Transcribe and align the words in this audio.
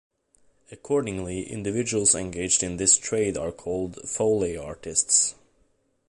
Accordingly, 0.71 1.43
individuals 1.43 2.15
engaged 2.15 2.63
in 2.63 2.77
this 2.77 2.97
trade 2.97 3.37
are 3.37 3.51
called 3.51 3.99
"Foley 4.09 4.57
artists". 4.57 5.35